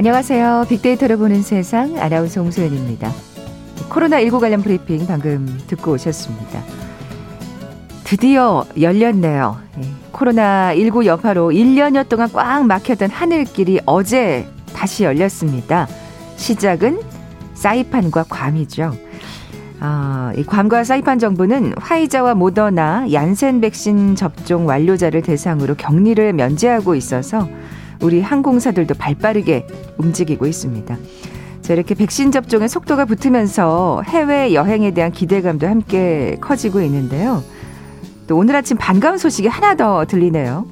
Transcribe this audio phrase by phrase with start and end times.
[0.00, 0.64] 안녕하세요.
[0.70, 3.12] 빅데이터를 보는 세상 아나운서 홍소연입니다.
[3.90, 6.62] 코로나19 관련 브리핑 방금 듣고 오셨습니다.
[8.04, 9.58] 드디어 열렸네요.
[9.76, 15.86] 예, 코로나19 여파로 1년여 동안 꽉 막혔던 하늘길이 어제 다시 열렸습니다.
[16.36, 17.02] 시작은
[17.52, 18.94] 사이판과 괌이죠.
[19.80, 27.46] 아, 이 괌과 사이판 정부는 화이자와 모더나 얀센 백신 접종 완료자를 대상으로 격리를 면제하고 있어서
[28.00, 29.66] 우리 항공사들도 발빠르게
[29.98, 30.96] 움직이고 있습니다.
[31.62, 37.42] 자, 이렇게 백신 접종의 속도가 붙으면서 해외 여행에 대한 기대감도 함께 커지고 있는데요.
[38.26, 40.66] 또 오늘 아침 반가운 소식이 하나 더 들리네요.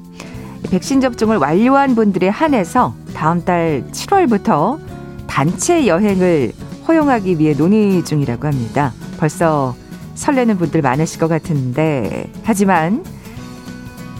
[0.71, 4.79] 백신 접종을 완료한 분들에 한해서 다음 달 7월부터
[5.27, 6.51] 단체 여행을
[6.87, 8.93] 허용하기 위해 논의 중이라고 합니다.
[9.17, 9.75] 벌써
[10.15, 13.05] 설레는 분들 많으실 것 같은데 하지만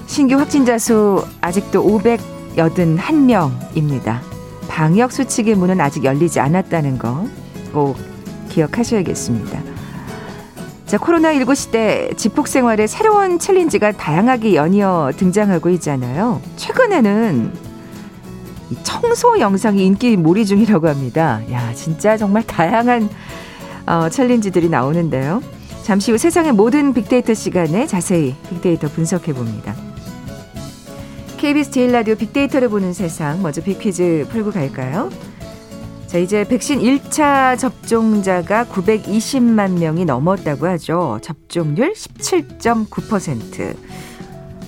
[0.07, 1.81] 신규 확진자 수 아직도
[2.59, 4.19] 581명입니다.
[4.67, 7.27] 방역 수칙의 문은 아직 열리지 않았다는 거
[7.71, 7.97] 꼭
[8.49, 9.59] 기억하셔야겠습니다.
[10.85, 16.41] 자, 코로나19 시대 집콕 생활에 새로운 챌린지가 다양하게 연이어 등장하고 있잖아요.
[16.55, 17.53] 최근에는
[18.83, 21.41] 청소 영상이 인기 몰이 중이라고 합니다.
[21.51, 23.09] 야, 진짜 정말 다양한
[23.85, 25.41] 어, 챌린지들이 나오는데요.
[25.83, 29.75] 잠시 후 세상의 모든 빅데이터 시간에 자세히 빅데이터 분석해 봅니다.
[31.39, 35.09] KBS 제일 라디오 빅데이터를 보는 세상 먼저 빅퀴즈 풀고 갈까요?
[36.05, 41.19] 자, 이제 백신 1차 접종자가 920만 명이 넘었다고 하죠.
[41.21, 43.73] 접종률 17.9%.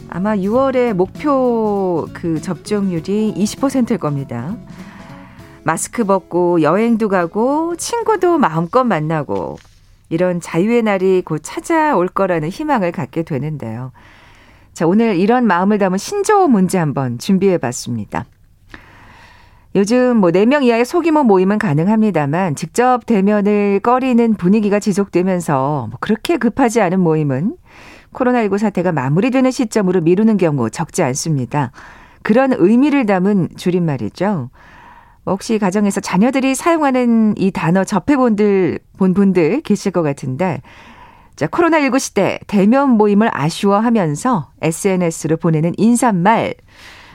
[0.08, 4.56] 아마 6월에 목표 그 접종률이 20%일 겁니다.
[5.64, 9.58] 마스크 벗고 여행도 가고 친구도 마음껏 만나고
[10.08, 13.92] 이런 자유의 날이 곧 찾아올 거라는 희망을 갖게 되는데요.
[14.74, 18.26] 자, 오늘 이런 마음을 담은 신조어 문제 한번 준비해 봤습니다.
[19.76, 26.82] 요즘 뭐 4명 이하의 소규모 모임은 가능합니다만 직접 대면을 꺼리는 분위기가 지속되면서 뭐 그렇게 급하지
[26.82, 27.56] 않은 모임은
[28.14, 31.72] 코로나19 사태가 마무리되는 시점으로 미루는 경우 적지 않습니다.
[32.22, 34.50] 그런 의미를 담은 줄임말이죠.
[35.26, 40.62] 혹시 가정에서 자녀들이 사용하는 이 단어 접해본 들, 본 분들 계실 것 같은데
[41.36, 46.54] 자, 코로나19 시대 대면 모임을 아쉬워하면서 SNS로 보내는 인사말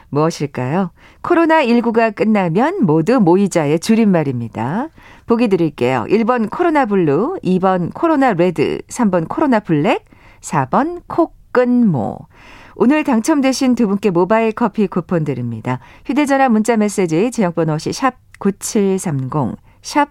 [0.09, 0.91] 무엇일까요?
[1.23, 4.89] 코로나19가 끝나면 모두 모이자의 줄임말입니다.
[5.27, 6.07] 보기 드릴게요.
[6.09, 10.05] 1번 코로나 블루, 2번 코로나 레드, 3번 코로나 블랙,
[10.41, 12.19] 4번 코끝모.
[12.77, 15.81] 오늘 당첨되신 두 분께 모바일 커피 쿠폰 드립니다.
[16.05, 20.11] 휴대전화 문자 메시지 지역번호 샵 9730, 샵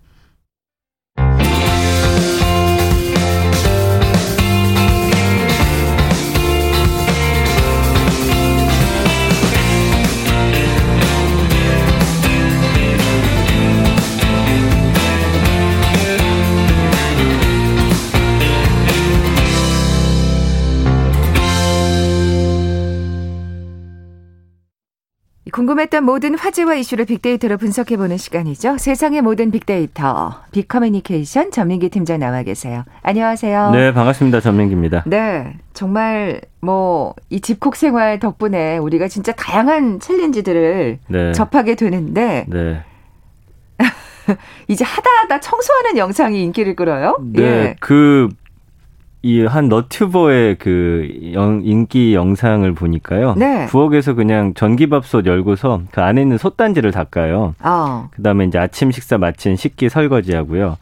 [25.51, 28.77] 궁금했던 모든 화제와 이슈를 빅데이터로 분석해보는 시간이죠.
[28.77, 32.83] 세상의 모든 빅데이터, 빅커뮤니케이션 전민기 팀장 나와 계세요.
[33.03, 33.71] 안녕하세요.
[33.71, 34.39] 네, 반갑습니다.
[34.39, 35.03] 전민기입니다.
[35.07, 41.31] 네, 정말 뭐 이 집콕 생활 덕분에 우리가 진짜 다양한 챌린지들을 네.
[41.31, 42.83] 접하게 되는데 네.
[44.67, 47.17] 이제 하다 하다 청소하는 영상이 인기를 끌어요.
[47.21, 47.75] 네, 예.
[47.79, 48.27] 그
[49.23, 53.35] 이 한 너튜버의 그 영, 인기 영상을 보니까요.
[53.37, 53.67] 네.
[53.67, 57.53] 부엌에서 그냥 전기밥솥 열고서 그 안에 있는 솥단지를 닦아요.
[57.63, 58.09] 어.
[58.15, 60.77] 그다음에 이제 아침 식사 마친 식기 설거지하고요.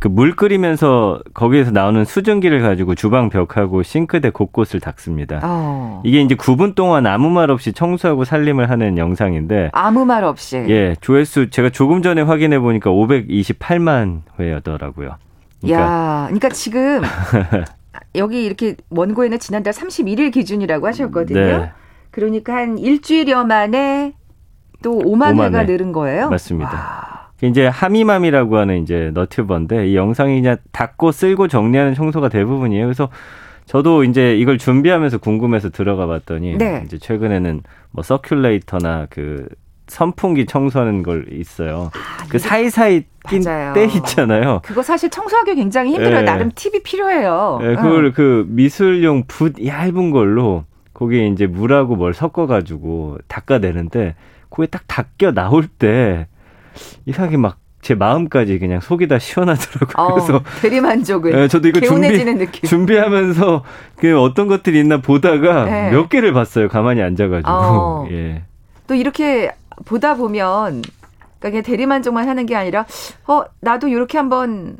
[0.00, 5.40] 그 물 끓이면서 거기에서 나오는 수증기를 가지고 주방 벽하고 싱크대 곳곳을 닦습니다.
[5.44, 6.02] 어.
[6.04, 10.94] 이게 이제 9분 동안 아무 말 없이 청소하고 살림을 하는 영상인데 아무 말 없이 예
[11.00, 15.10] 조회수 제가 조금 전에 확인해 보니까 528만 회더라고요.
[15.60, 15.82] 그러니까.
[15.82, 17.02] 야, 그러니까 지금
[18.14, 21.40] 여기 이렇게 원고에는 지난달 31일 기준이라고 하셨거든요.
[21.40, 21.72] 네.
[22.10, 24.14] 그러니까 한 일주일여 만에
[24.82, 25.64] 또 5만, 5만 회가 회.
[25.64, 26.30] 늘은 거예요.
[26.30, 26.72] 맞습니다.
[26.72, 27.28] 와.
[27.42, 32.84] 이제 하미맘이라고 하는 이제 너튜버인데 이 영상이 그냥 닦고 쓸고 정리하는 청소가 대부분이에요.
[32.86, 33.08] 그래서
[33.64, 36.82] 저도 이제 이걸 준비하면서 궁금해서 들어가 봤더니 네.
[36.86, 37.62] 이제 최근에는
[37.92, 39.46] 뭐 서큘레이터나 그
[39.88, 41.90] 선풍기 청소하는 걸 있어요.
[41.94, 44.60] 아, 그 사이사이 낀때 있잖아요.
[44.62, 46.20] 그거 사실 청소하기 굉장히 힘들어요.
[46.20, 46.22] 네.
[46.22, 47.58] 나름 팁이 필요해요.
[47.60, 48.12] 네, 그걸 어.
[48.14, 50.64] 그 미술용 붓 얇은 걸로
[50.94, 54.14] 거기에 이제 물하고 뭘 섞어가지고 닦아내는데
[54.50, 56.26] 그게 딱 닦여 나올 때
[57.06, 60.04] 이상하게 막 제 마음까지 그냥 속이 다 시원하더라고요.
[60.06, 61.32] 어, 그래서 대리만족을.
[61.32, 62.66] 네, 저도 이거 준비.
[62.66, 63.64] 준비하면서
[63.96, 65.90] 그 어떤 것들이 있나 보다가 네.
[65.90, 66.68] 몇 개를 봤어요.
[66.68, 67.50] 가만히 앉아가지고.
[67.50, 68.08] 어.
[68.10, 68.42] 예.
[68.86, 69.52] 또 이렇게
[69.84, 70.82] 보다 보면
[71.38, 72.86] 그러니까 그냥 대리만족만 하는 게 아니라
[73.26, 74.76] 어 나도 이렇게 한번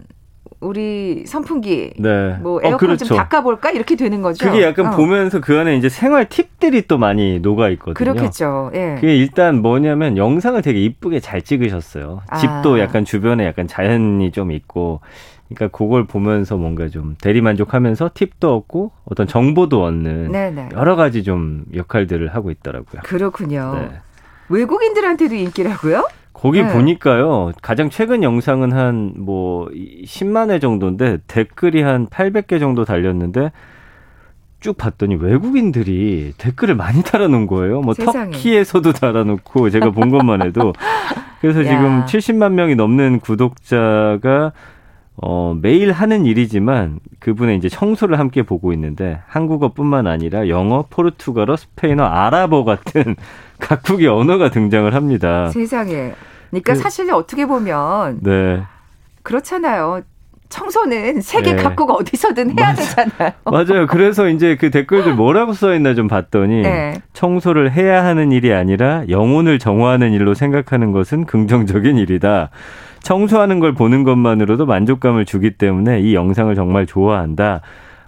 [0.60, 2.36] 우리 선풍기, 네.
[2.40, 3.04] 뭐 어, 에어컨 어, 그렇죠.
[3.04, 4.44] 좀 닦아볼까 이렇게 되는 거죠.
[4.44, 4.90] 그게 약간 어.
[4.90, 7.94] 보면서 그 안에 이제 생활 팁들이 또 많이 녹아 있거든요.
[7.94, 8.72] 그렇겠죠.
[8.74, 8.96] 예.
[8.96, 12.22] 그게 일단 뭐냐면 영상을 되게 이쁘게 잘 찍으셨어요.
[12.28, 12.38] 아.
[12.38, 15.00] 집도 약간 주변에 약간 자연이 좀 있고,
[15.48, 20.70] 그러니까 그걸 보면서 뭔가 좀 대리 만족하면서 팁도 얻고 어떤 정보도 얻는 네네.
[20.74, 23.02] 여러 가지 좀 역할들을 하고 있더라고요.
[23.04, 23.74] 그렇군요.
[23.78, 24.00] 네.
[24.48, 26.06] 외국인들한테도 인기라고요?
[26.32, 26.72] 거기 네.
[26.72, 27.52] 보니까요.
[27.62, 33.50] 가장 최근 영상은 한 뭐 10만 회 정도인데 댓글이 한 800개 정도 달렸는데
[34.60, 37.80] 쭉 봤더니 외국인들이 댓글을 많이 달아놓은 거예요.
[37.80, 38.30] 뭐 세상에.
[38.32, 40.72] 터키에서도 달아놓고 제가 본 것만 해도
[41.40, 44.52] 그래서 지금 70만 명이 넘는 구독자가
[45.20, 52.04] 어, 매일 하는 일이지만 그분의 이제 청소를 함께 보고 있는데 한국어뿐만 아니라 영어, 포르투갈어, 스페인어,
[52.04, 53.16] 아랍어 같은
[53.58, 55.48] 각국의 언어가 등장을 합니다.
[55.48, 56.12] 세상에.
[56.50, 58.62] 그러니까 그, 사실 어떻게 보면 네.
[59.22, 60.02] 그렇잖아요.
[60.48, 61.62] 청소는 세계 네.
[61.62, 63.32] 각국 어디서든 해야 맞아, 되잖아요.
[63.44, 63.86] 맞아요.
[63.86, 67.02] 그래서 이제 그 댓글들 뭐라고 써 있나 좀 봤더니 네.
[67.12, 72.50] 청소를 해야 하는 일이 아니라 영혼을 정화하는 일로 생각하는 것은 긍정적인 일이다.
[73.08, 77.62] 청소하는 걸 보는 것만으로도 만족감을 주기 때문에 이 영상을 정말 좋아한다.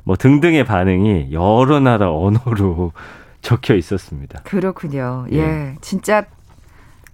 [0.04, 2.92] 뭐 등등의 반응이 여러 나라 언어로
[3.40, 4.40] 적혀 있었습니다.
[4.44, 5.24] 그렇군요.
[5.32, 5.38] 예.
[5.38, 5.74] 예.
[5.80, 6.24] 진짜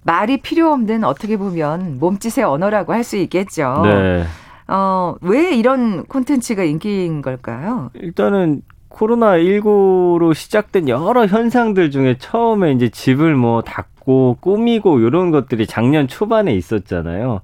[0.03, 3.83] 말이 필요 없는 어떻게 보면 몸짓의 언어라고 할 수 있겠죠.
[3.85, 4.25] 네.
[4.67, 7.91] 어, 왜 이런 콘텐츠가 인기인 걸까요?
[7.95, 16.09] 일단은 코로나19로 시작된 여러 현상들 중에 처음에 이제 집을 뭐 닫고 꾸미고 이런 것들이 작년
[16.09, 17.43] 초반에 있었잖아요.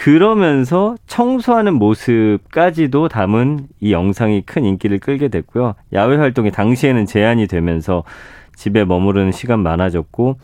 [0.00, 5.74] 그러면서 청소하는 모습까지도 담은 이 영상이 큰 인기를 끌게 됐고요.
[5.92, 8.04] 야외 활동이 당시에는 제한이 되면서
[8.56, 10.38] 집에 머무르는 시간 많아졌고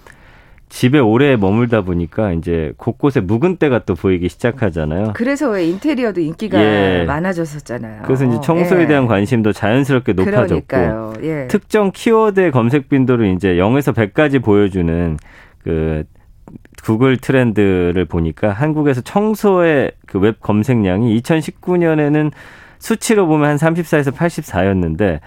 [0.68, 5.12] 집에 오래 머물다 보니까 이제 곳곳에 묵은 때가 또 보이기 시작하잖아요.
[5.14, 7.04] 그래서 왜 인테리어도 인기가 예.
[7.06, 8.02] 많아졌었잖아요.
[8.04, 8.86] 그래서 이제 청소에 예.
[8.86, 11.46] 대한 관심도 자연스럽게 높아졌고 예.
[11.48, 15.16] 특정 키워드의 검색 빈도를 이제 0에서 100까지 보여주는
[15.62, 16.04] 그
[16.86, 22.30] 구글 트렌드를 보니까 한국에서 청소의 그 웹 검색량이 2019년에는
[22.78, 25.18] 수치로 보면 한 34에서 84였는데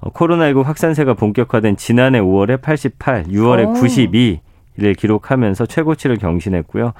[0.00, 3.72] 어, 코로나19 확산세가 본격화된 지난해 5월에 88, 6월에 오.
[3.72, 4.40] 92,
[4.76, 6.92] 를 기록하면서 최고치를 경신했고요.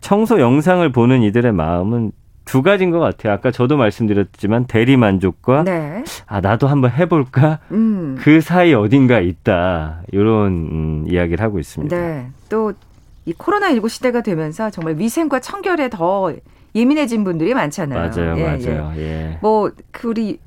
[0.00, 2.10] 청소 영상을 보는 이들의 마음은
[2.44, 3.32] 두 가지인 것 같아요.
[3.32, 6.02] 아까 저도 말씀드렸지만 대리 만족과 네.
[6.26, 8.16] 아 나도 한번 해볼까 음.
[8.18, 11.96] 그 사이 어딘가 있다 이런 음, 이야기를 하고 있습니다.
[11.96, 12.26] 네.
[12.48, 12.72] 또
[13.30, 16.34] 이 코로나 19 시대가 되면서 정말 위생과 청결에 더
[16.74, 18.10] 예민해진 분들이 많잖아요.
[18.10, 18.92] 맞아요, 예, 맞아요.
[18.96, 19.02] 예.
[19.02, 19.38] 예.
[19.40, 20.40] 뭐그 우리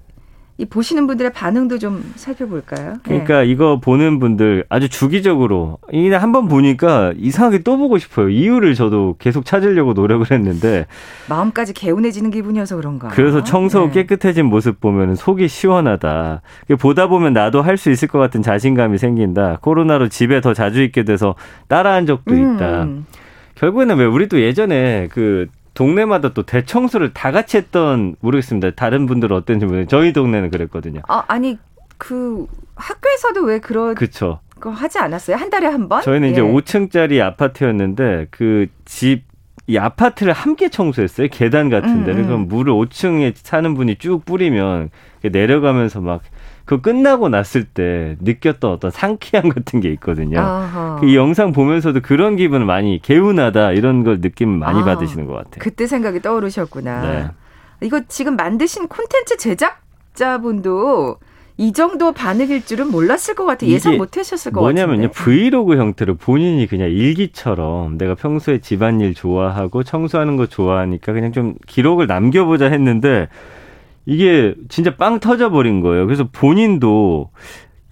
[0.60, 2.94] 이 보시는 분들의 반응도 좀 살펴볼까요?
[3.02, 3.48] 그러니까 네.
[3.48, 8.30] 이거 보는 분들 아주 주기적으로 이게 한번 보니까 이상하게 또 보고 싶어요.
[8.30, 10.86] 이유를 저도 계속 찾으려고 노력을 했는데
[11.28, 13.07] 마음까지 개운해지는 기분이어서 그런가.
[13.07, 13.92] 그래서 청소 네.
[14.06, 16.42] 깨끗해진 모습 보면 속이 시원하다.
[16.80, 19.57] 보다 보면 나도 할 수 있을 것 같은 자신감이 생긴다.
[19.62, 21.33] 코로나로 집에 더 자주 있게 돼서
[21.68, 22.83] 따라한 적도 있다.
[22.83, 23.06] 음.
[23.56, 28.71] 결국에는 왜 우리도 예전에 그 동네마다 또 대청소를 다 같이 했던 모르겠습니다.
[28.71, 31.01] 다른 분들은 어땠는지 모르겠는데 저희 동네는 그랬거든요.
[31.07, 31.57] 아, 아니
[31.97, 34.39] 그 학교에서도 왜 그런 그쵸.
[34.59, 35.35] 거 하지 않았어요?
[35.37, 36.01] 한 달에 한 번?
[36.01, 36.31] 저희는 예.
[36.31, 39.23] 이제 5층짜리 아파트였는데 그 집
[39.65, 41.30] 이 아파트를 함께 청소했어요.
[41.31, 42.19] 계단 같은 데를.
[42.19, 42.27] 음, 음.
[42.27, 44.89] 그럼 물을 5층에 사는 분이 쭉 뿌리면
[45.23, 46.21] 내려가면서 막
[46.66, 50.98] 그 끝나고 났을 때 느꼈던 어떤 상쾌함 같은 게 있거든요.
[51.02, 55.60] 그 영상 보면서도 그런 기분을 많이 개운하다 이런 걸 느낌 많이 아, 받으시는 것 같아요.
[55.60, 57.02] 그때 생각이 떠오르셨구나.
[57.02, 57.28] 네.
[57.82, 61.18] 이거 지금 만드신 콘텐츠 제작자분도
[61.58, 63.70] 이 정도 반응일 줄은 몰랐을 것 같아요.
[63.70, 65.10] 예상 못 하셨을 것 뭐냐면요.
[65.10, 65.14] 같은데.
[65.14, 72.08] 브이로그 형태로 본인이 그냥 일기처럼 내가 평소에 집안일 좋아하고 청소하는 거 좋아하니까 그냥 좀 기록을
[72.08, 73.28] 남겨보자 했는데
[74.06, 76.06] 이게 진짜 빵 터져버린 거예요.
[76.06, 77.30] 그래서 본인도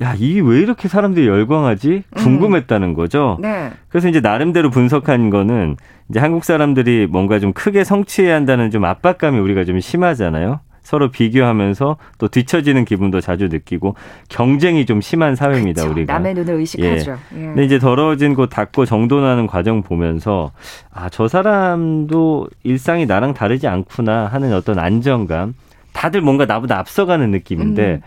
[0.01, 2.03] 야, 이게 왜 이렇게 사람들이 열광하지?
[2.15, 3.37] 궁금했다는 거죠.
[3.39, 3.41] 음.
[3.43, 3.71] 네.
[3.87, 5.77] 그래서 이제 나름대로 분석한 거는
[6.09, 10.59] 이제 한국 사람들이 뭔가 좀 크게 성취해야 한다는 좀 압박감이 우리가 좀 심하잖아요.
[10.81, 13.95] 서로 비교하면서 또 뒤처지는 기분도 자주 느끼고
[14.29, 16.13] 경쟁이 좀 심한 사회입니다, 그쵸, 우리가.
[16.13, 17.17] 남의 눈을 의식하죠.
[17.35, 17.39] 예.
[17.39, 17.45] 예.
[17.45, 20.51] 근데 이제 더러워진 곳 닦고 정돈하는 과정 보면서
[20.91, 25.53] 아, 저 사람도 일상이 나랑 다르지 않구나 하는 어떤 안정감
[25.93, 28.01] 다들 뭔가 나보다 앞서가는 느낌인데 음.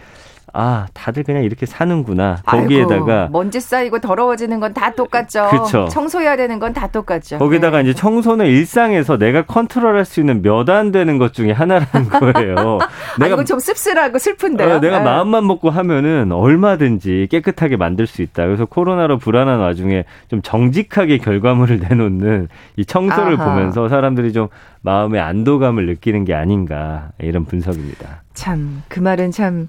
[0.57, 2.39] 아, 다들 그냥 이렇게 사는구나.
[2.47, 5.49] 거기에다가 아이고, 먼지 쌓이고 더러워지는 건 다 똑같죠.
[5.51, 5.89] 그쵸.
[5.91, 7.39] 청소해야 되는 건 다 똑같죠.
[7.39, 7.91] 거기다가 네.
[7.91, 12.79] 이제 청소는 일상에서 내가 컨트롤할 수 있는 몇 안 되는 것 중에 하나라는 거예요.
[13.19, 14.77] 내가 아, 좀 씁쓸하고 슬픈데요.
[14.77, 15.05] 어, 내가 네.
[15.05, 18.45] 마음만 먹고 하면은 얼마든지 깨끗하게 만들 수 있다.
[18.47, 23.51] 그래서 코로나로 불안한 와중에 좀 정직하게 결과물을 내놓는 이 청소를 아하.
[23.51, 24.49] 보면서 사람들이 좀
[24.83, 28.23] 마음의 안도감을 느끼는 게 아닌가 이런 분석입니다.
[28.35, 29.69] 참 그 말은 참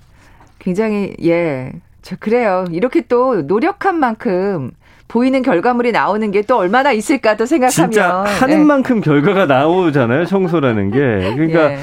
[0.59, 1.71] 굉장히 예.
[2.01, 2.65] 저 그래요.
[2.71, 4.71] 이렇게 또 노력한 만큼
[5.07, 8.63] 보이는 결과물이 나오는 게 또 얼마나 있을까도 생각하면 진짜 하는 예.
[8.63, 10.25] 만큼 결과가 나오잖아요.
[10.25, 10.99] 청소라는 게.
[11.35, 11.79] 그러니까 예.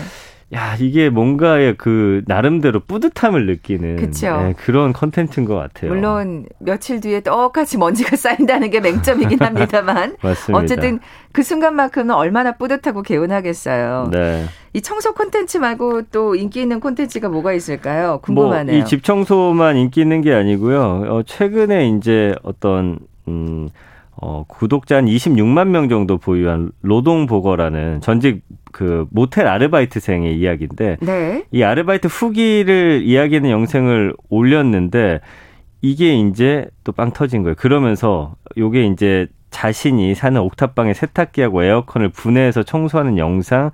[0.55, 5.91] 야 이게 뭔가의 그 나름대로 뿌듯함을 느끼는 네, 그런 컨텐츠인 것 같아요.
[5.91, 10.63] 물론 며칠 뒤에 똑같이 먼지가 쌓인다는 게 맹점이긴 합니다만 맞습니다.
[10.63, 11.01] 어쨌든
[11.33, 14.11] 그 순간만큼은 얼마나 뿌듯하고 개운하겠어요.
[14.13, 14.45] 네.
[14.75, 18.21] 이 청소 콘텐츠 말고 또 인기 있는 콘텐츠가 뭐가 있을까요?
[18.23, 18.77] 궁금하네요.
[18.77, 20.83] 뭐 이집 청소만 인기 있는 게 아니고요.
[21.09, 23.71] 어, 최근에 이제 어떤 음.
[24.15, 31.45] 어, 구독자 한 26만 명 정도 보유한 노동보거라는 전직 그 모텔 아르바이트생의 이야기인데 네.
[31.53, 35.21] 이 아르바이트 후기를 이야기하는 영상을 올렸는데
[35.83, 37.55] 이게 이제 또 빵 터진 거예요.
[37.57, 43.71] 그러면서 요게 이제 자신이 사는 옥탑방에 세탁기하고 에어컨을 분해해서 청소하는 영상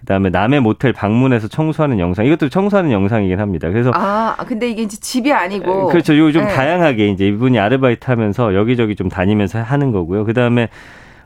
[0.00, 3.68] 그다음에 남의 모텔 방문해서 청소하는 영상 이것도 청소하는 영상이긴 합니다.
[3.68, 6.16] 그래서 아 근데 이게 이제 집이 아니고 그렇죠.
[6.16, 6.48] 요좀 네.
[6.54, 10.24] 다양하게 이제 이분이 아르바이트 하면서 여기저기 좀 다니면서 하는 거고요.
[10.24, 10.68] 그다음에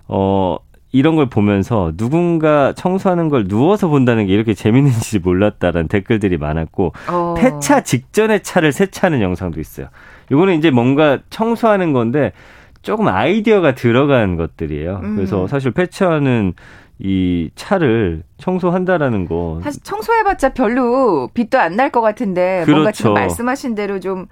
[0.09, 0.59] 어
[0.95, 7.35] 이런 걸 보면서 누군가 청소하는 걸 누워서 본다는 게 이렇게 재밌는지 몰랐다라는 댓글들이 많았고 어.
[7.37, 9.89] 폐차 직전에 차를 세차하는 영상도 있어요.
[10.31, 12.31] 요거는 이제 뭔가 청소하는 건데
[12.83, 15.01] 조금 아이디어가 들어간 것들이에요.
[15.03, 15.17] 음.
[15.17, 16.53] 그래서 사실 폐차는
[17.01, 19.59] 이 차를 청소한다라는 거.
[19.65, 22.73] 사실 청소해봤자 별로 빛도 안 날 것 같은데 그렇죠.
[22.73, 24.27] 뭔가 지금 말씀하신 대로 좀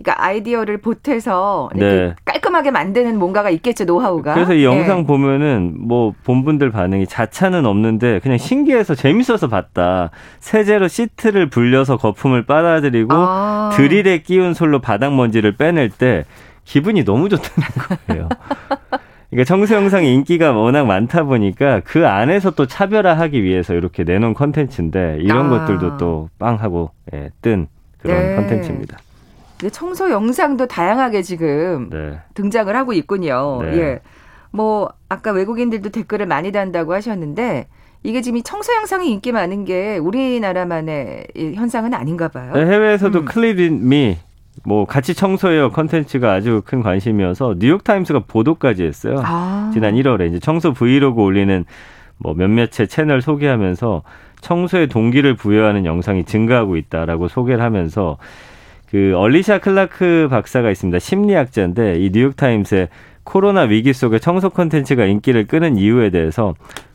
[0.00, 2.14] 그러니까 아이디어를 보태서 네.
[2.24, 4.34] 깔끔하게 만드는 뭔가가 있겠죠 노하우가.
[4.34, 5.06] 그래서 이 영상 네.
[5.06, 10.10] 보면은 뭐 본분들 반응이 자차는 없는데 그냥 신기해서 재밌어서 봤다.
[10.38, 13.70] 세제로 시트를 불려서 거품을 빨아들이고 아.
[13.74, 16.24] 드릴에 끼운 솔로 바닥 먼지를 빼낼 때
[16.64, 17.68] 기분이 너무 좋다는
[18.06, 18.28] 거예요.
[19.30, 25.18] 그러니까 청소 영상의 인기가 워낙 많다 보니까 그 안에서 또 차별화하기 위해서 이렇게 내놓은 컨텐츠인데
[25.20, 25.50] 이런 아.
[25.50, 27.66] 것들도 또 빵 하고 예, 뜬
[27.98, 28.36] 그런 네.
[28.36, 28.96] 컨텐츠입니다.
[29.72, 32.18] 청소 영상도 다양하게 지금 네.
[32.34, 33.60] 등장을 하고 있군요.
[33.62, 33.78] 네.
[33.78, 34.00] 예.
[34.50, 37.66] 뭐 아까 외국인들도 댓글을 많이 단다고 하셨는데
[38.02, 42.52] 이게 지금 이 청소 영상이 인기 많은 게 우리나라만의 현상은 아닌가 봐요.
[42.54, 43.24] 네, 해외에서도 음.
[43.24, 44.18] 클리빈미
[44.64, 49.20] 뭐 같이 청소해요 컨텐츠가 아주 큰 관심이어서 뉴욕타임스가 보도까지 했어요.
[49.24, 49.70] 아.
[49.72, 51.64] 지난 1월에 이제 청소 브이로그 올리는
[52.18, 54.02] 뭐 몇몇의 채널 소개하면서
[54.40, 58.18] 청소의 동기를 부여하는 영상이 증가하고 있다라고 소개를 하면서
[58.90, 60.98] 그 얼리샤 클라크 박사가 있습니다.
[60.98, 62.88] 심리학자인데 이 뉴욕타임스의
[63.24, 66.54] 코로나 위기 속에 청소 컨텐츠가 인기를 끄는 이유에 대해서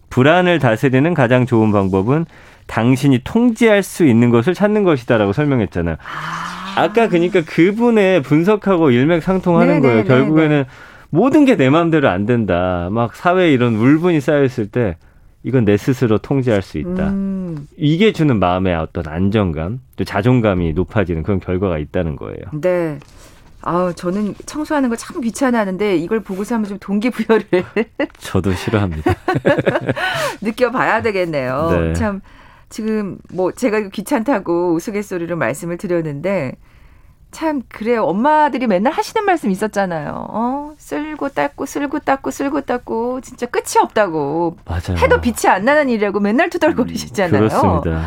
[0.09, 2.25] 불안을 다스리는 가장 좋은 방법은
[2.67, 5.95] 당신이 통제할 수 있는 것을 찾는 것이다라고 설명했잖아요.
[5.99, 6.81] 아.
[6.81, 10.03] 아까 그러니까 그분의 분석하고 일맥상통하는 네네, 거예요.
[10.05, 10.65] 결국에는
[11.11, 12.89] 모든 게 내 마음대로 안 된다.
[12.91, 14.97] 막 사회에 이런 울분이 쌓여 있을 때
[15.43, 17.09] 이건 내 스스로 통제할 수 있다.
[17.09, 17.67] 음.
[17.77, 22.37] 이게 주는 마음의 어떤 안정감, 또 자존감이 높아지는 그런 결과가 있다는 거예요.
[22.61, 22.99] 네.
[23.61, 27.45] 아, 저는 청소하는 거 참 귀찮아하는데 이걸 보고서 한번 좀 동기부여를
[28.19, 29.13] 저도 싫어합니다.
[30.41, 31.69] 느껴봐야 되겠네요.
[31.71, 31.93] 네.
[31.93, 32.21] 참
[32.69, 36.53] 지금 뭐 제가 귀찮다고 우스갯소리로 말씀을 드렸는데
[37.33, 38.03] 참 그래요.
[38.03, 40.27] 엄마들이 맨날 하시는 말씀 있었잖아요.
[40.29, 44.57] 어, 쓸고 닦고 쓸고 닦고 쓸고 닦고 진짜 끝이 없다고.
[44.65, 44.97] 맞아요.
[44.97, 47.43] 해도 빛이 안 나는 일이라고 맨날 투덜거리시잖아요.
[47.43, 48.01] 음, 그렇습니다.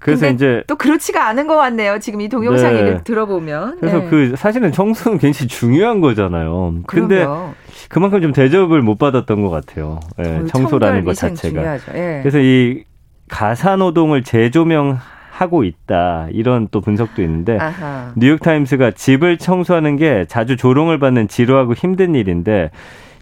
[0.00, 1.98] 그래서 이제 또 그렇지가 않은 것 같네요.
[1.98, 2.80] 지금 이 동영상 네.
[2.80, 3.78] 얘기를 들어보면.
[3.80, 4.08] 그래서 네.
[4.08, 6.76] 그 사실은 청소는 굉장히 중요한 거잖아요.
[6.86, 7.54] 근데 그럼요.
[7.90, 10.00] 그만큼 좀 대접을 못 받았던 것 같아요.
[10.16, 11.74] 네, 청소라는 것 자체가.
[11.94, 12.20] 예.
[12.22, 12.84] 그래서 이
[13.28, 14.98] 가사 노동을 재조명
[15.40, 16.28] 하고 있다.
[16.32, 18.12] 이런 또 분석도 있는데 아하.
[18.14, 22.70] 뉴욕타임스가 집을 청소하는 게 자주 조롱을 받는 지루하고 힘든 일인데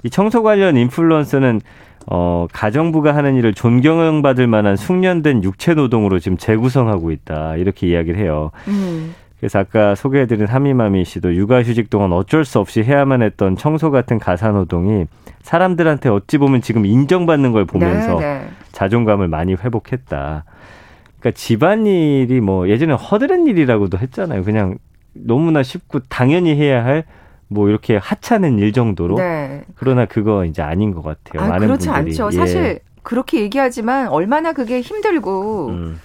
[0.02, 1.60] 이 청소 관련 인플루언서는
[2.10, 7.56] 어, 가정부가 하는 일을 존경받을 만한 숙련된 육체 노동으로 지금 재구성하고 있다.
[7.56, 8.50] 이렇게 이야기를 해요.
[8.66, 9.14] 음.
[9.38, 14.50] 그래서 아까 소개해드린 하미마미 씨도 육아휴직 동안 어쩔 수 없이 해야만 했던 청소 같은 가사
[14.50, 15.06] 노동이
[15.42, 18.48] 사람들한테 어찌 보면 지금 인정받는 걸 보면서 네, 네.
[18.72, 20.44] 자존감을 많이 회복했다.
[21.20, 24.44] 그러니까 집안일이 뭐 예전에 허드렛 일이라고도 했잖아요.
[24.44, 24.78] 그냥
[25.12, 27.04] 너무나 쉽고 당연히 해야 할
[27.50, 29.16] 뭐 이렇게 하찮은 일 정도로.
[29.16, 29.64] 네.
[29.74, 31.42] 그러나 그거 이제 아닌 것 같아요.
[31.42, 32.10] 아, 많은 그렇지 분들이.
[32.10, 32.28] 않죠.
[32.32, 32.36] 예.
[32.36, 36.00] 사실 그렇게 얘기하지만 얼마나 그게 힘들고 음.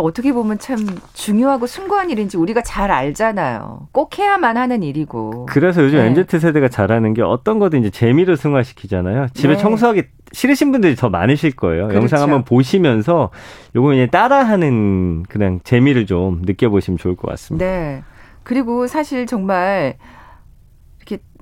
[0.00, 0.78] 어떻게 보면 참
[1.14, 3.88] 중요하고 숭고한 일인지 우리가 잘 알잖아요.
[3.92, 5.46] 꼭 해야만 하는 일이고.
[5.46, 6.06] 그래서 요즘 네.
[6.06, 9.28] MZ 세대가 잘하는 게 어떤 거든 이제 재미로 승화시키잖아요.
[9.34, 9.58] 집에 네.
[9.58, 10.02] 청소하기
[10.32, 11.88] 싫으신 분들이 더 많으실 거예요.
[11.88, 12.00] 그렇죠.
[12.00, 13.30] 영상 한번 보시면서
[13.74, 17.64] 요거 그냥 따라하는 그냥 재미를 좀 느껴보시면 좋을 것 같습니다.
[17.64, 18.02] 네.
[18.42, 19.94] 그리고 사실 정말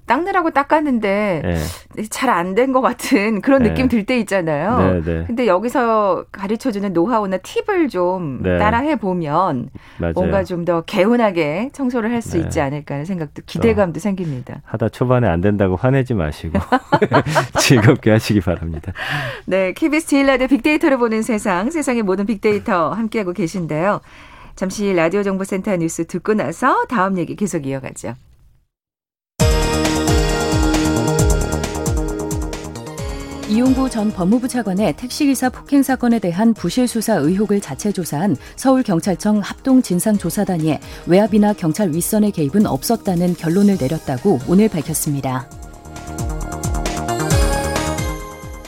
[0.09, 2.03] 닦느라고 닦았는데 네.
[2.11, 3.69] 잘안 된 것 같은 그런 네.
[3.69, 4.79] 느낌 들 때 있잖아요.
[4.79, 8.59] 네, 네, 근데 여기서 가르쳐주는 노하우나 팁을 좀 네.
[8.59, 9.71] 따라해 보면
[10.15, 14.61] 뭔가 좀 더 개운하게 청소를 할 수 있지 않을까 하는 생각도 기대감도 생깁니다.
[14.65, 16.59] 하다 초반에 안 된다고 화내지 마시고
[17.61, 18.93] 즐겁게 하시기 바랍니다.
[19.47, 24.01] 네, KBS 제일 라디오 빅데이터를 보는 세상, 세상의 모든 빅데이터 함께하고 계신데요.
[24.57, 28.15] 잠시 라디오 정보센터 뉴스 듣고 나서 다음 얘기 계속 이어가죠.
[33.49, 40.77] 이용구 전 법무부 차관의 택시기사 폭행 사건에 대한 부실 수사 의혹을 자체 조사한 서울경찰청 합동진상조사단이
[41.07, 45.49] 외압이나 경찰 윗선의 개입은 없었다는 결론을 내렸다고 오늘 밝혔습니다.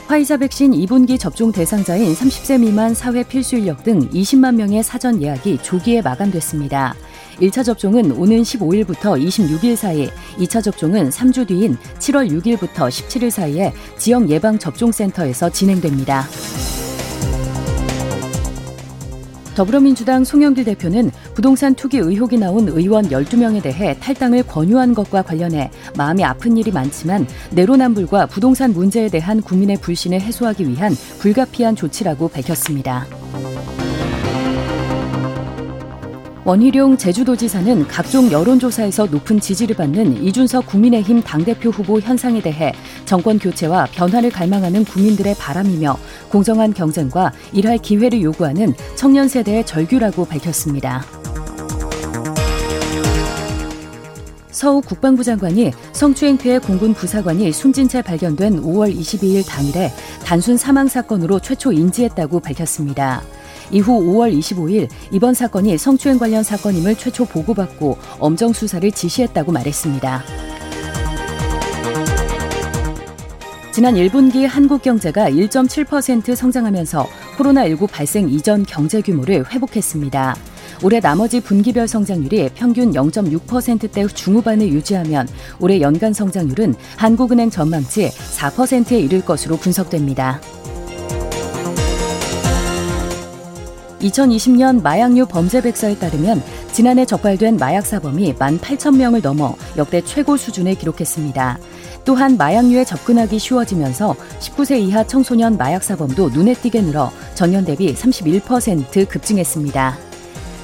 [0.07, 5.59] 화이자 백신 2분기 접종 대상자인 30세 미만 사회 필수 인력 등 20만 명의 사전 예약이
[5.61, 6.95] 조기에 마감됐습니다.
[7.41, 14.29] 1차 접종은 오는 15일부터 26일 사이, 2차 접종은 3주 뒤인 7월 6일부터 17일 사이에 지역
[14.29, 16.27] 예방 접종센터에서 진행됩니다.
[19.55, 26.23] 더불어민주당 송영길 대표는 부동산 투기 의혹이 나온 의원 12명에 대해 탈당을 권유한 것과 관련해 마음이
[26.23, 33.20] 아픈 일이 많지만 내로남불과 부동산 문제에 대한 국민의 불신을 해소하기 위한 불가피한 조치라고 밝혔습니다.
[36.43, 42.73] 원희룡 제주도지사는 각종 여론조사에서 높은 지지를 받는 이준석 국민의힘 당대표 후보 현상에 대해
[43.05, 45.97] 정권 교체와 변화를 갈망하는 국민들의 바람이며
[46.29, 51.03] 공정한 경쟁과 일할 기회를 요구하는 청년 세대의 절규라고 밝혔습니다.
[54.49, 59.91] 서우 국방부 장관이 성추행 피해 공군 부사관이 숨진 채 발견된 5월 22일 당일에
[60.25, 63.21] 단순 사망 사건으로 최초 인지했다고 밝혔습니다.
[63.69, 70.23] 이후 5월 25일 이번 사건이 성추행 관련 사건임을 최초 보고받고 엄정 수사를 지시했다고 말했습니다.
[73.71, 80.35] 지난 1분기 한국 경제가 1.7% 성장하면서 코로나19 발생 이전 경제 규모를 회복했습니다.
[80.83, 85.27] 올해 나머지 분기별 성장률이 평균 0.6%대 중후반을 유지하면
[85.59, 90.41] 올해 연간 성장률은 한국은행 전망치 4%에 이를 것으로 분석됩니다.
[94.01, 101.59] 2020년 마약류 범죄 백서에 따르면 지난해 적발된 마약 사범이 18,000명을 넘어 역대 최고 수준을 기록했습니다.
[102.03, 109.07] 또한 마약류에 접근하기 쉬워지면서 19세 이하 청소년 마약 사범도 눈에 띄게 늘어 전년 대비 31%
[109.07, 109.97] 급증했습니다.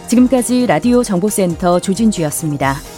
[0.08, 2.97] 지금까지 라디오 정보센터 조진주였습니다.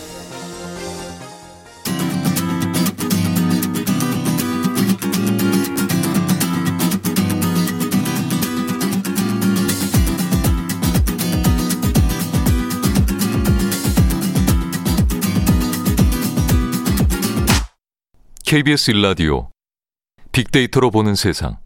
[18.50, 19.50] KBS 일라디오
[20.32, 21.58] 빅데이터로 보는 세상.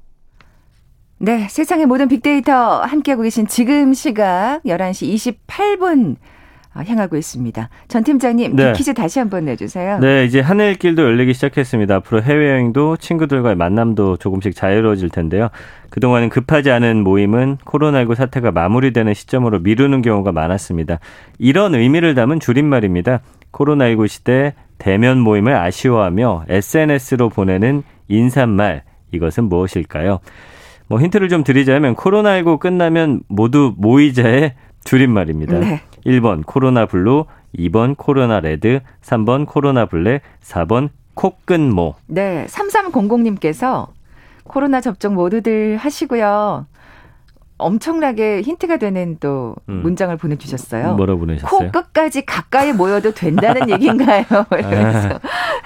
[1.17, 6.17] 네, 세상의 모든 빅데이터 함께하고 계신 지금 시각 11시 28분
[6.73, 7.69] 아, 향하고 있습니다.
[7.87, 8.73] 전 팀장님, 네.
[8.73, 9.99] 퀴즈 다시 한번 내주세요.
[9.99, 11.95] 네, 이제 하늘길도 열리기 시작했습니다.
[11.95, 15.49] 앞으로 해외여행도 친구들과의 만남도 조금씩 자유로워질 텐데요.
[15.91, 20.99] 그동안은 급하지 않은 모임은 코로나19 사태가 마무리되는 시점으로 미루는 경우가 많았습니다.
[21.37, 23.21] 이런 의미를 담은 줄임말입니다.
[23.53, 30.19] 코로나19 시대 대면 모임을 아쉬워하며 SNS로 보내는 인사말 이것은 무엇일까요?
[30.87, 35.59] 뭐 힌트를 좀 드리자면 코로나19 끝나면 모두 모이자의 줄임말입니다.
[35.59, 35.81] 네.
[36.05, 37.25] 1번 코로나 블루,
[37.57, 41.95] 2번 코로나 레드, 3번 코로나 블랙, 4번 코끝모.
[42.07, 43.87] 네, 3300님께서
[44.43, 46.65] 코로나 접종 모두들 하시고요.
[47.57, 49.81] 엄청나게 힌트가 되는 또 음.
[49.83, 50.95] 문장을 보내주셨어요.
[50.95, 51.71] 뭐라 보내셨어요?
[51.71, 54.25] 코 끝까지 가까이 모여도 된다는 얘기인가요?
[54.51, 55.19] 이러면서.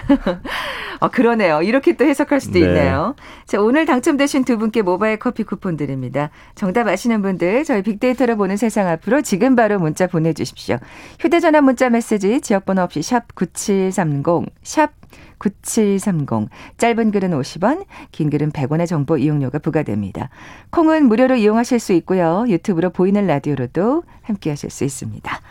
[1.00, 1.62] 어, 그러네요.
[1.62, 2.66] 이렇게 또 해석할 수도 네.
[2.66, 3.16] 있네요.
[3.46, 6.30] 자, 오늘 당첨되신 두 분께 모바일 커피 쿠폰 드립니다.
[6.56, 10.78] 정답 아시는 분들 저희 빅데이터를 보는 세상 앞으로 지금 바로 문자 보내주십시오.
[11.20, 14.92] 휴대전화 문자 메시지 지역번호 없이 샵 9730, 샵
[15.40, 16.50] 9730.
[16.78, 20.30] 짧은 글은 50원, 긴 글은 100원의 정보 이용료가 부과됩니다.
[20.72, 22.46] 콩은 무료로 이용하실 수 있고요.
[22.48, 25.42] 유튜브로 보이는 라디오로도 함께 하실 수 있습니다.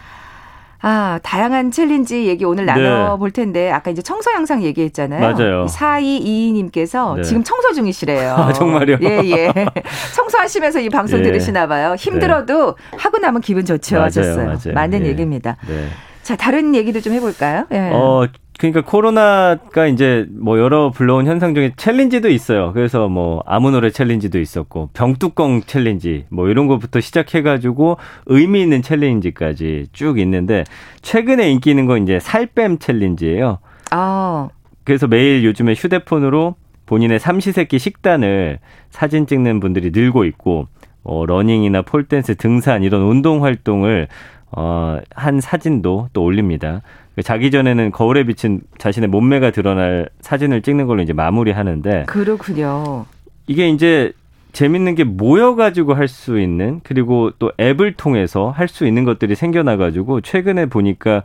[0.83, 2.73] 아, 다양한 챌린지 얘기 오늘 네.
[2.73, 5.21] 나눠볼 텐데, 아까 이제 청소 영상 얘기했잖아요.
[5.21, 5.67] 맞아요.
[5.67, 7.23] 4222님께서 네.
[7.23, 8.35] 지금 청소 중이시래요.
[8.37, 8.99] 아, 정말요?
[9.03, 9.53] 예, 예.
[10.15, 11.23] 청소하시면서 이 방송 예.
[11.25, 11.95] 들으시나 봐요.
[11.99, 12.97] 힘들어도 네.
[12.99, 13.97] 하고 나면 기분 좋죠.
[13.97, 14.47] 맞아요, 하셨어요.
[14.47, 14.75] 맞아요.
[14.75, 15.09] 맞는 예.
[15.09, 15.57] 얘기입니다.
[15.67, 15.89] 네.
[16.23, 17.67] 자, 다른 얘기도 좀 해볼까요?
[17.73, 17.91] 예.
[17.93, 18.27] 어,
[18.59, 22.73] 그러니까 코로나가 이제 뭐 여러 불러온 현상 중에 챌린지도 있어요.
[22.73, 29.89] 그래서 뭐 아무 노래 챌린지도 있었고 병뚜껑 챌린지 뭐 이런 것부터 시작해가지고 의미 있는 챌린지까지
[29.93, 30.65] 쭉 있는데
[31.03, 33.59] 최근에 인기 있는 건 이제 살뺌 챌린지예요.
[33.91, 34.49] 아.
[34.85, 36.55] 그래서 매일 요즘에 휴대폰으로
[36.87, 38.59] 본인의 삼시세끼 식단을
[38.91, 40.69] 사진 찍는 분들이 늘고 있고
[41.03, 44.09] 어, 러닝이나 폴댄스, 등산 이런 운동 활동을
[44.51, 46.83] 어, 한 사진도 또 올립니다.
[47.23, 53.07] 자기 전에는 거울에 비친 자신의 몸매가 드러날 사진을 찍는 걸로 이제 마무리하는데 그렇군요.
[53.47, 54.13] 이게 이제
[54.53, 60.21] 재밌는 게 모여가지고 할 수 있는 그리고 또 앱을 통해서 할 수 있는 것들이 생겨나가지고
[60.23, 61.23] 최근에 보니까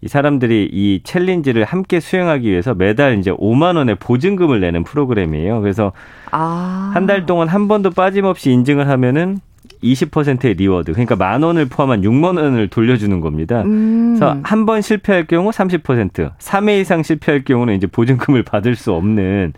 [0.00, 5.60] 이 사람들이 이 챌린지를 함께 수행하기 위해서 매달 이제 5만 원의 보증금을 내는 프로그램이에요.
[5.60, 5.92] 그래서
[6.30, 6.92] 아.
[6.94, 9.38] 한달 동안 한 번도 빠짐없이 인증을 하면은
[9.82, 13.62] 20%의 reward, 그러니까 만 원을 포함한 6만 원을 돌려주는 겁니다.
[13.62, 14.16] 음.
[14.18, 19.52] 그래서 한 번 실패할 경우 30%, 3회 이상 실패할 경우는 이제 보증금을 받을 수 없는.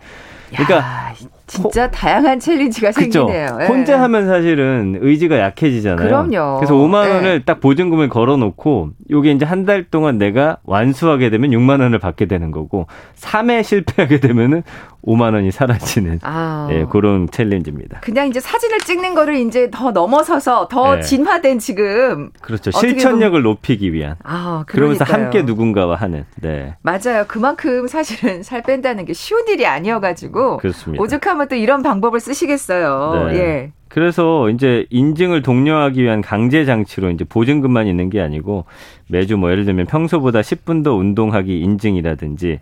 [0.51, 1.13] 그러니까 야,
[1.51, 3.27] 진짜 호, 다양한 챌린지가 그쵸?
[3.27, 3.57] 생기네요.
[3.61, 3.65] 예.
[3.65, 6.07] 혼자 하면 사실은 의지가 약해지잖아요.
[6.07, 6.57] 그럼요.
[6.59, 7.13] 그래서 5만 예.
[7.13, 12.25] 원을 딱 보증금을 걸어놓고 요게 이제 한 달 동안 내가 완수하게 되면 6만 원을 받게
[12.25, 14.63] 되는 거고 3회 실패하게 되면은
[15.05, 16.67] 5만 원이 사라지는 아.
[16.71, 17.99] 예, 그런 챌린지입니다.
[18.01, 21.01] 그냥 이제 사진을 찍는 거를 이제 더 넘어서서 더 네.
[21.01, 22.71] 진화된 지금 그렇죠.
[22.71, 23.43] 실천력을 보면...
[23.43, 24.15] 높이기 위한.
[24.23, 26.25] 아, 그러면서 함께 누군가와 하는.
[26.41, 26.75] 네.
[26.81, 27.25] 맞아요.
[27.27, 31.03] 그만큼 사실은 살 뺀다는 게 쉬운 일이 아니어 가지고 그렇습니다.
[31.03, 33.29] 오죽하면 또 이런 방법을 쓰시겠어요.
[33.29, 33.35] 네.
[33.35, 33.71] 예.
[33.87, 38.65] 그래서 이제 인증을 독려하기 위한 강제 장치로 이제 보증금만 있는 게 아니고
[39.07, 42.59] 매주 뭐 예를 들면 평소보다 10분 더 운동하기 인증이라든지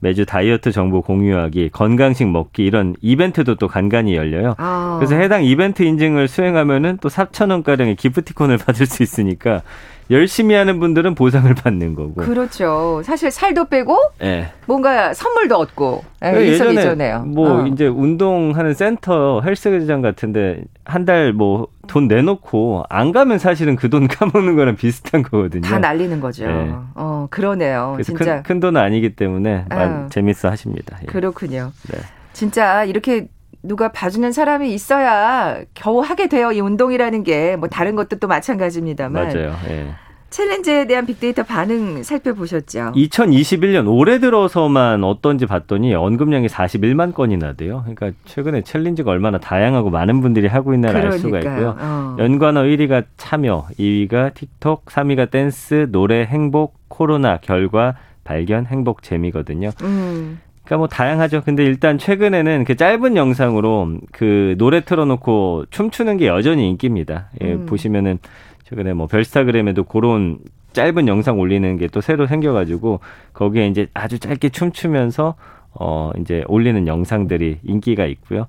[0.00, 4.54] 매주 다이어트 정보 공유하기, 건강식 먹기 이런 이벤트도 또 간간히 열려요.
[4.56, 4.96] 아.
[4.98, 9.62] 그래서 해당 이벤트 인증을 수행하면은 또 4천 원가량의 기프티콘을 받을 수 있으니까
[10.10, 12.14] 열심히 하는 분들은 보상을 받는 거고.
[12.14, 13.00] 그렇죠.
[13.04, 14.50] 사실 살도 빼고 네.
[14.66, 17.66] 뭔가 선물도 얻고 네, 예전에 뭐 어.
[17.66, 24.06] 이제 운동하는 센터 헬스장 같은데 한 달 뭐 돈 내놓고 안 가면 사실은 그 돈
[24.08, 25.62] 까먹는 거랑 비슷한 거거든요.
[25.62, 26.46] 다 날리는 거죠.
[26.46, 26.72] 네.
[26.94, 27.98] 어 그러네요.
[28.04, 30.06] 진짜 큰, 큰 돈은 아니기 때문에 어.
[30.10, 30.98] 재밌어 하십니다.
[31.02, 31.06] 예.
[31.06, 31.72] 그렇군요.
[31.92, 31.98] 네.
[32.32, 33.26] 진짜 이렇게
[33.62, 36.52] 누가 봐주는 사람이 있어야 겨우 하게 돼요.
[36.52, 39.28] 이 운동이라는 게 뭐 다른 것도 또 마찬가지입니다만.
[39.28, 39.54] 맞아요.
[39.68, 39.90] 예.
[40.30, 42.92] 챌린지에 대한 빅데이터 반응 살펴보셨죠?
[42.94, 47.80] 2021년 올해 들어서만 어떤지 봤더니 언급량이 41만 건이나 돼요.
[47.84, 51.76] 그러니까 최근에 챌린지가 얼마나 다양하고 많은 분들이 하고 있나를 알 수가 있고요.
[51.80, 52.16] 어.
[52.20, 59.70] 연관어 1위가 참여, 2위가 틱톡, 3위가 댄스, 노래, 행복, 코로나, 결과, 발견, 행복, 재미거든요.
[59.82, 60.40] 음.
[60.70, 61.42] 그러니까 뭐 다양하죠.
[61.44, 67.30] 근데 일단 최근에는 그 짧은 영상으로 그 노래 틀어놓고 춤추는 게 여전히 인기입니다.
[67.42, 67.66] 예, 음.
[67.66, 68.20] 보시면은
[68.68, 70.38] 최근에 뭐 별스타그램에도 그런
[70.72, 73.00] 짧은 영상 올리는 게 또 새로 생겨가지고
[73.32, 75.34] 거기에 이제 아주 짧게 춤추면서
[75.72, 78.46] 어 이제 올리는 영상들이 인기가 있고요.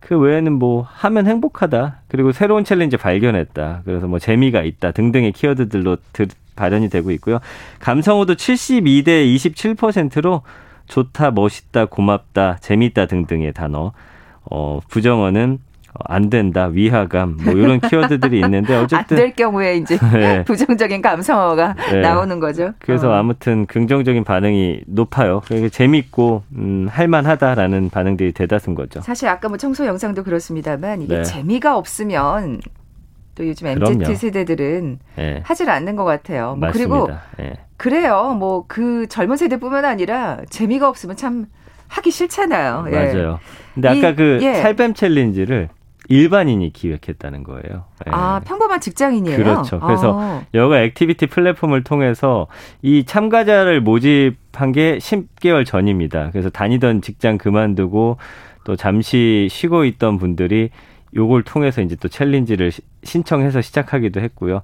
[0.00, 5.96] 그 외에는 뭐 하면 행복하다 그리고 새로운 챌린지 발견했다 그래서 뭐 재미가 있다 등등의 키워드들로
[6.12, 7.38] 드, 발현이 되고 있고요.
[7.80, 10.42] 감성어도 72대 27%로
[10.86, 13.92] 좋다, 멋있다, 고맙다, 재밌다 등등의 단어.
[14.50, 15.58] 어, 부정어는
[16.06, 20.42] 안 된다, 위화감, 뭐 이런 키워드들이 있는데 어쨌든 안 될 경우에 이제 네.
[20.44, 22.00] 부정적인 감성어가 네.
[22.00, 22.72] 나오는 거죠.
[22.80, 23.14] 그래서 어.
[23.14, 25.40] 아무튼 긍정적인 반응이 높아요.
[25.46, 29.00] 그게 재밌고 음, 할만하다라는 반응들이 대다수인 거죠.
[29.02, 31.22] 사실 아까 뭐 청소 영상도 그렇습니다만 이게 네.
[31.22, 32.60] 재미가 없으면
[33.34, 34.14] 또 요즘 MZ 그럼요.
[34.14, 35.40] 세대들은 네.
[35.44, 36.56] 하질 않는 것 같아요.
[36.58, 37.54] 뭐 그리고 네.
[37.76, 38.34] 그래요.
[38.38, 41.46] 뭐 그 젊은 세대뿐만 아니라 재미가 없으면 참
[41.88, 42.86] 하기 싫잖아요.
[42.88, 42.90] 예.
[42.90, 43.40] 맞아요.
[43.74, 44.54] 근데 아까 이, 그 예.
[44.54, 45.68] 살뺌 챌린지를
[46.08, 47.84] 일반인이 기획했다는 거예요.
[48.06, 48.10] 예.
[48.10, 49.36] 아, 평범한 직장인이에요?
[49.36, 49.80] 그렇죠.
[49.80, 50.42] 그래서 아.
[50.52, 52.46] 여가 activity 플랫폼을 통해서
[52.82, 56.30] 이 참가자를 모집한 게 10개월 전입니다.
[56.32, 58.18] 그래서 다니던 직장 그만두고
[58.64, 60.70] 또 잠시 쉬고 있던 분들이
[61.14, 62.72] 요걸 통해서 이제 또 챌린지를
[63.02, 64.62] 신청해서 시작하기도 했고요.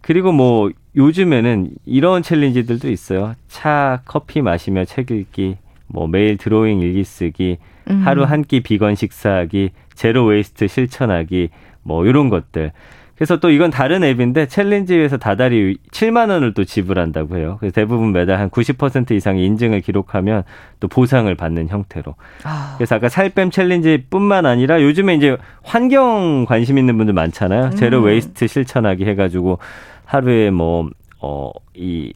[0.00, 3.34] 그리고 뭐 요즘에는 이런 챌린지들도 있어요.
[3.48, 7.58] 차, 커피 마시며 책 읽기, 뭐 매일 드로잉 일기 쓰기,
[7.90, 8.00] 음.
[8.04, 11.50] 하루 한 끼 비건 식사하기, zero waste 실천하기,
[11.82, 12.72] 뭐 이런 것들.
[13.16, 17.56] 그래서 또 이건 다른 앱인데 챌린지에서 다달이 7만 원을 또 지불한다고 해요.
[17.60, 20.42] 그래서 대부분 매달 한 90% 이상의 인증을 기록하면
[20.80, 22.14] 또 보상을 받는 형태로.
[22.42, 22.74] 아.
[22.76, 27.70] 그래서 아까 살뺌 챌린지뿐만 아니라 요즘에 이제 환경 관심 있는 분들 많잖아요.
[27.76, 28.06] 제로 음.
[28.06, 29.58] waste 실천하기 해가지고
[30.04, 32.12] 하루에 뭐 어, 이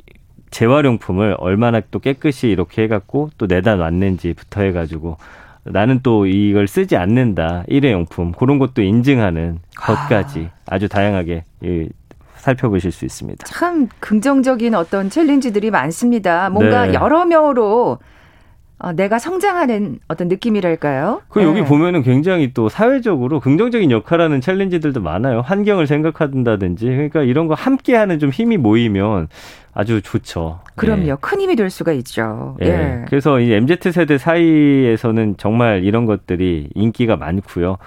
[0.50, 5.18] 재활용품을 얼마나 또 깨끗이 이렇게 해갖고 또 내다 놨는지부터 해가지고
[5.72, 10.74] 나는 또 이걸 쓰지 않는다 일회용품 그런 것도 인증하는 것까지 아.
[10.74, 11.88] 아주 다양하게 이,
[12.36, 13.46] 살펴보실 수 있습니다.
[13.46, 16.48] 참 긍정적인 어떤 챌린지들이 많습니다.
[16.50, 16.94] 뭔가 네.
[16.94, 17.98] 여러 명으로
[18.80, 21.22] 어, 내가 성장하는 어떤 느낌이랄까요?
[21.28, 21.44] 그 네.
[21.44, 25.40] 여기 보면은 굉장히 또 사회적으로 긍정적인 역할하는 챌린지들도 많아요.
[25.40, 29.28] 환경을 생각한다든지 그러니까 이런 거 함께하는 좀 힘이 모이면
[29.74, 30.60] 아주 좋죠.
[30.76, 31.08] 그럼요.
[31.08, 31.16] 예.
[31.20, 32.56] 큰 힘이 될 수가 있죠.
[32.62, 32.66] 예.
[32.66, 33.04] 예.
[33.08, 37.78] 그래서 이 MZ 세대 사이에서는 정말 이런 것들이 인기가 많고요.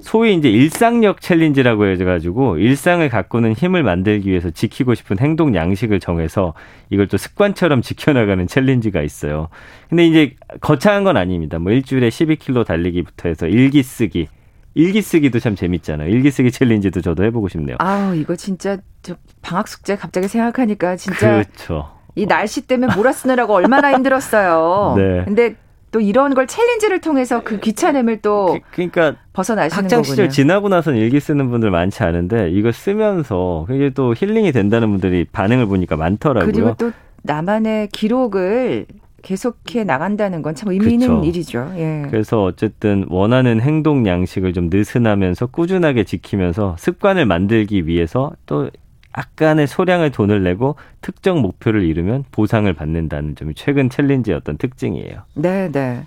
[0.00, 6.54] 소위 이제 일상력 챌린지라고 해가지고 일상을 가꾸는 힘을 만들기 위해서 지키고 싶은 행동 양식을 정해서
[6.90, 9.48] 이걸 또 습관처럼 지켜나가는 챌린지가 있어요.
[9.88, 11.58] 근데 이제 거창한 건 아닙니다.
[11.58, 14.28] 뭐 일주일에 12km 달리기부터 해서 일기 쓰기.
[14.74, 16.08] 일기 쓰기도 참 재밌잖아요.
[16.08, 17.76] 일기 쓰기 챌린지도 저도 해보고 싶네요.
[17.78, 21.42] 아 이거 진짜 저 방학 숙제 갑자기 생각하니까 진짜.
[21.42, 21.90] 그렇죠.
[22.16, 24.94] 이 날씨 때문에 몰아쓰느라고 얼마나 힘들었어요.
[24.98, 25.24] 네.
[25.24, 25.56] 근데
[25.94, 30.98] 또 이런 걸 챌린지를 통해서 그 귀찮음을 또 그, 러니까 벗어나시는 학창 시절 지나고 나서는
[30.98, 36.52] 일기 쓰는 분들 많지 않은데 이거 쓰면서 굉장히 또 힐링이 된다는 분들이 반응을 보니까 많더라고요.
[36.52, 36.90] 그리고 또
[37.22, 38.86] 나만의 기록을
[39.22, 41.24] 계속해 나간다는 건 참 의미 있는 그쵸.
[41.24, 41.72] 일이죠.
[41.76, 42.02] 예.
[42.10, 48.68] 그래서 어쨌든 원하는 행동 양식을 좀 느슨하면서 꾸준하게 지키면서 습관을 만들기 위해서 또
[49.16, 55.22] 약간의 소량의 돈을 내고 특정 목표를 이루면 보상을 받는다는 점이 최근 챌린지의 어떤 특징이에요.
[55.34, 56.04] 네, 네.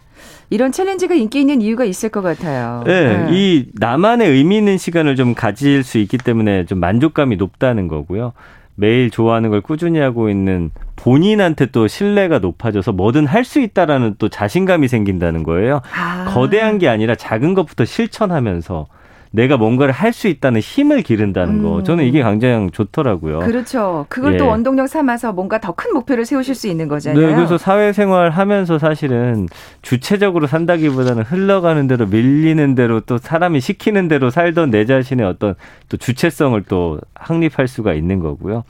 [0.49, 2.83] 이런 챌린지가 인기 있는 이유가 있을 것 같아요.
[2.85, 3.27] 네, 네.
[3.31, 8.33] 이 나만의 의미 있는 시간을 좀 가질 수 있기 때문에 좀 만족감이 높다는 거고요.
[8.75, 14.29] 매일 좋아하는 걸 꾸준히 하고 있는 본인한테 또 신뢰가 높아져서 뭐든 할 수 있다라는 또
[14.29, 15.81] 자신감이 생긴다는 거예요.
[15.95, 16.25] 아.
[16.33, 18.87] 거대한 게 아니라 작은 것부터 실천하면서
[19.31, 21.77] 내가 뭔가를 할 수 있다는 힘을 기른다는 거.
[21.79, 21.83] 음.
[21.83, 23.39] 저는 이게 굉장히 좋더라고요.
[23.39, 24.05] 그렇죠.
[24.09, 24.37] 그걸 예.
[24.37, 27.27] 또 원동력 삼아서 뭔가 더 큰 목표를 세우실 수 있는 거잖아요.
[27.27, 29.47] 네, 그래서 사회생활 하면서 사실은
[29.83, 35.53] 주체적으로 산다기보다는 흘러가는 대로 밀리는 대로 또 사람이 시키는 대로 살던 내 자신의 어떤
[35.89, 38.63] 또 주체성을 또 확립할 수가 있는 거고요.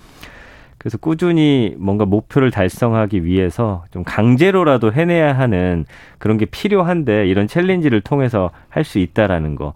[0.79, 5.85] 그래서 꾸준히 뭔가 목표를 달성하기 위해서 좀 강제로라도 해내야 하는
[6.17, 9.73] 그런 게 필요한데 이런 챌린지를 통해서 할 수 있다라는 거.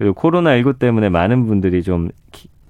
[0.00, 2.08] 그리고 코로나19 때문에 많은 분들이 좀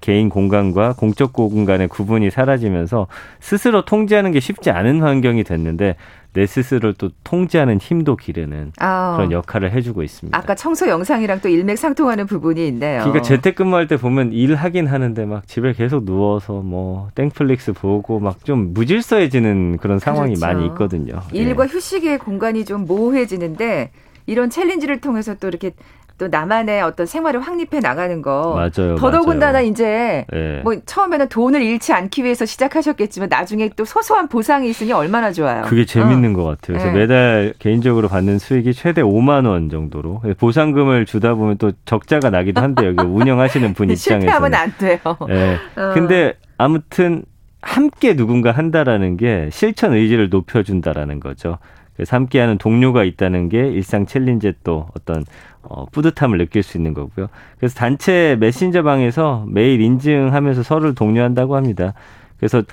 [0.01, 3.07] 개인 공간과 공적 공간의 구분이 사라지면서
[3.39, 5.95] 스스로 통제하는 게 쉽지 않은 환경이 됐는데
[6.33, 10.37] 내 스스로를 또 통제하는 힘도 기르는 아, 그런 역할을 해주고 있습니다.
[10.37, 12.99] 아까 청소 영상이랑 또 일맥상통하는 부분이 있네요.
[12.99, 18.73] 그러니까 재택근무할 때 보면 일하긴 하는데 막 집에 계속 누워서 뭐 땡플릭스 보고 막 좀
[18.73, 20.45] 무질서해지는 그런 상황이 그렇죠.
[20.45, 21.21] 많이 있거든요.
[21.31, 21.69] 일과 예.
[21.69, 23.91] 휴식의 공간이 좀 모호해지는데
[24.25, 25.71] 이런 챌린지를 통해서 또 이렇게
[26.21, 28.53] 또 나만의 어떤 생활을 확립해 나가는 거.
[28.53, 28.93] 맞아요.
[28.93, 29.65] 더더군다나 맞아요.
[29.65, 30.61] 이제 네.
[30.63, 35.63] 뭐 처음에는 돈을 잃지 않기 위해서 시작하셨겠지만 나중에 또 소소한 보상이 있으니 얼마나 좋아요.
[35.63, 36.37] 그게 재밌는 어.
[36.37, 36.77] 것 같아요.
[36.77, 36.93] 그래서 네.
[36.93, 42.93] 매달 개인적으로 받는 수익이 최대 5만 원 정도로 보상금을 주다 보면 또 적자가 나기도 한데요.
[43.03, 44.99] 운영하시는 분 입장에서 실패하면 안 돼요.
[45.27, 45.57] 네.
[45.75, 45.91] 어.
[45.95, 47.23] 근데 아무튼
[47.63, 51.57] 함께 누군가 한다라는 게 실천 의지를 높여준다라는 거죠.
[51.95, 55.23] 그래서 함께하는 동료가 있다는 게 일상 챌린지의 또 어떤
[55.63, 57.27] 어, 뿌듯함을 느낄 수 있는 거고요.
[57.57, 61.93] 그래서 단체 메신저 방에서 매일 인증하면서 서로를 독려한다고 합니다.
[62.37, 62.63] 그래서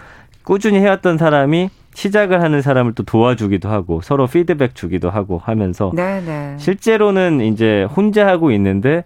[0.43, 6.21] 꾸준히 해왔던 사람이 시작을 하는 사람을 또 도와주기도 하고 서로 피드백 주기도 하고 하면서 네네.
[6.21, 6.55] 네.
[6.59, 9.05] 실제로는 이제 혼자 하고 있는데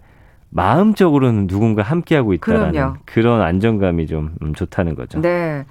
[0.49, 2.95] 마음적으로는 누군가 함께 하고 있다라는 그럼요.
[3.05, 5.19] 그런 안정감이 좀 음, 좋다는 거죠.
[5.19, 5.65] 네.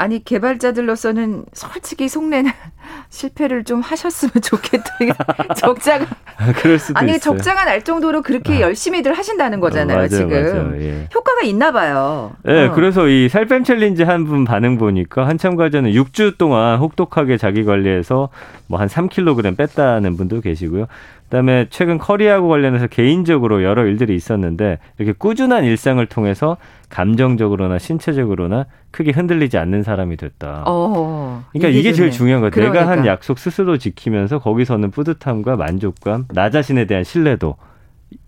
[0.00, 2.50] 아니 개발자들로서는 솔직히 속내는
[3.10, 4.84] 실패를 좀 하셨으면 좋겠다.
[5.56, 6.06] 적자가
[6.38, 7.18] 아, 그럴 수도 아니 있어요.
[7.36, 8.60] 적자가 날 정도로 그렇게 아.
[8.60, 9.96] 열심히들 하신다는 거잖아요.
[9.96, 10.80] 어, 맞아요, 지금 맞아요.
[10.80, 11.08] 예.
[11.12, 12.32] 효과가 있나 봐요.
[12.44, 12.72] 네, 어.
[12.72, 18.28] 그래서 이 살뱀 챌린지 한 분 반응 보니까 한참 과자는 6주 동안 혹독하게 자기 관리해서
[18.68, 20.86] 뭐 한 3kg 뺐다는 분도 계시고요.
[21.28, 26.56] 그다음에 최근 커리하고 관련해서 개인적으로 여러 일들이 있었는데 이렇게 꾸준한 일상을 통해서
[26.88, 30.64] 감정적으로나 신체적으로나 크게 흔들리지 않는 사람이 됐다.
[30.66, 32.50] 어, 그러니까 이게, 이게 제일 중요한 거예요.
[32.50, 32.80] 그러니까.
[32.80, 37.56] 내가 한 약속 스스로 지키면서 거기서는 뿌듯함과 만족감, 나 자신에 대한 신뢰도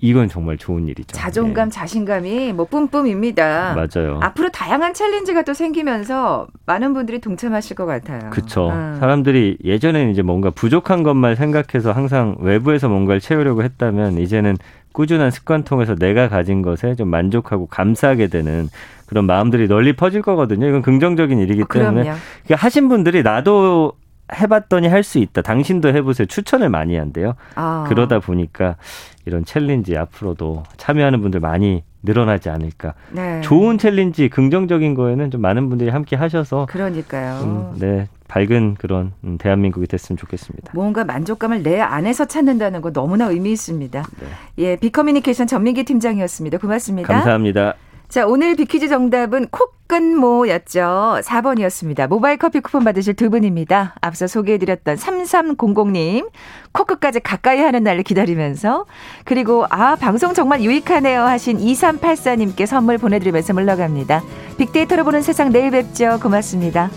[0.01, 1.13] 이건 정말 좋은 일이죠.
[1.13, 1.75] 자존감, 네.
[1.75, 3.75] 자신감이 뭐 뿜뿜입니다.
[3.75, 4.19] 맞아요.
[4.23, 8.31] 앞으로 다양한 챌린지가 또 생기면서 많은 분들이 동참하실 것 같아요.
[8.31, 8.71] 그렇죠.
[8.71, 8.97] 음.
[8.99, 14.57] 사람들이 예전에는 이제 뭔가 부족한 것만 생각해서 항상 외부에서 뭔가를 채우려고 했다면 이제는
[14.93, 18.69] 꾸준한 습관 통해서 내가 가진 것에 좀 만족하고 감사하게 되는
[19.07, 20.67] 그런 마음들이 널리 퍼질 거거든요.
[20.69, 23.93] 이건 긍정적인 일이기 어, 때문에 그러니까 하신 분들이 나도
[24.35, 25.43] 해봤더니 할 수 있다.
[25.43, 26.27] 당신도 해보세요.
[26.27, 27.35] 추천을 많이 한대요.
[27.55, 27.87] 아.
[27.89, 28.77] 그러다 보니까
[29.27, 32.95] 이런 챌린지 앞으로도 참여하는 분들 많이 늘어나지 않을까.
[33.11, 33.41] 네.
[33.43, 36.67] 좋은 챌린지, 긍정적인 거에는 좀 많은 분들이 함께 하셔서.
[36.71, 37.41] 그러니까요.
[37.43, 38.09] 음, 네.
[38.29, 40.73] 밝은 그런 음, 대한민국이 됐으면 좋겠습니다.
[40.75, 44.03] 뭔가 만족감을 내 안에서 찾는다는 거 너무나 의미 있습니다.
[44.21, 44.27] 네.
[44.59, 46.59] 예, 비커뮤니케이션 전민기 팀장이었습니다.
[46.59, 47.13] 고맙습니다.
[47.13, 47.75] 감사합니다.
[48.11, 51.21] 자, 오늘 빅퀴즈 정답은 콧근모였죠.
[51.23, 52.09] 4번이었습니다.
[52.09, 53.95] 모바일 커피 쿠폰 받으실 두 분입니다.
[54.01, 56.29] 앞서 소개해드렸던 3300님,
[56.73, 58.87] 코끝까지 가까이 하는 날을 기다리면서,
[59.25, 64.25] 그리고, 아, 방송 정말 유익하네요 하신 2384님께 선물 보내드리면서 물러갑니다.
[64.59, 66.19] 빅데이터로 보는 세상 내일 뵙죠.
[66.21, 66.91] 고맙습니다.